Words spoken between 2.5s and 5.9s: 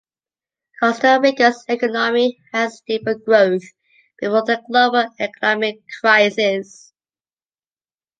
had stable growth before the global economic